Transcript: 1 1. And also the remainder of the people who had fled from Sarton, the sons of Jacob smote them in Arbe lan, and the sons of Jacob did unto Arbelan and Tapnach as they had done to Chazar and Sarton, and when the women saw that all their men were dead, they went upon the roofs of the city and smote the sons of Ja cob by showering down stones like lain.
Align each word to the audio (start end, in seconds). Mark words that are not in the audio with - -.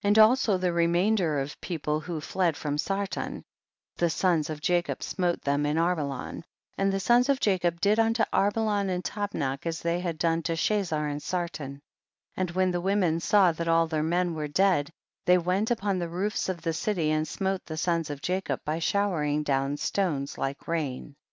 1 0.00 0.08
1. 0.10 0.10
And 0.10 0.18
also 0.18 0.58
the 0.58 0.72
remainder 0.72 1.38
of 1.38 1.50
the 1.52 1.56
people 1.60 2.00
who 2.00 2.14
had 2.14 2.24
fled 2.24 2.56
from 2.56 2.76
Sarton, 2.76 3.44
the 3.98 4.10
sons 4.10 4.50
of 4.50 4.60
Jacob 4.60 5.00
smote 5.00 5.42
them 5.42 5.64
in 5.64 5.78
Arbe 5.78 6.00
lan, 6.08 6.42
and 6.76 6.92
the 6.92 6.98
sons 6.98 7.28
of 7.28 7.38
Jacob 7.38 7.80
did 7.80 8.00
unto 8.00 8.24
Arbelan 8.32 8.88
and 8.90 9.04
Tapnach 9.04 9.66
as 9.66 9.80
they 9.80 10.00
had 10.00 10.18
done 10.18 10.42
to 10.42 10.54
Chazar 10.54 11.08
and 11.08 11.22
Sarton, 11.22 11.80
and 12.36 12.50
when 12.50 12.72
the 12.72 12.80
women 12.80 13.20
saw 13.20 13.52
that 13.52 13.68
all 13.68 13.86
their 13.86 14.02
men 14.02 14.34
were 14.34 14.48
dead, 14.48 14.90
they 15.24 15.38
went 15.38 15.70
upon 15.70 16.00
the 16.00 16.08
roofs 16.08 16.48
of 16.48 16.62
the 16.62 16.72
city 16.72 17.12
and 17.12 17.28
smote 17.28 17.64
the 17.66 17.76
sons 17.76 18.10
of 18.10 18.28
Ja 18.28 18.40
cob 18.40 18.58
by 18.64 18.80
showering 18.80 19.44
down 19.44 19.76
stones 19.76 20.36
like 20.36 20.66
lain. 20.66 21.14